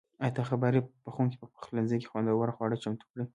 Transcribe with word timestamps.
ایا 0.23 0.31
ته 0.35 0.41
خبر 0.49 0.71
یې؟ 0.77 0.81
پخونکي 1.03 1.37
په 1.41 1.47
پخلنځي 1.53 1.97
کې 1.99 2.09
خوندور 2.11 2.47
خواړه 2.55 2.81
چمتو 2.83 3.05
کړي. 3.11 3.25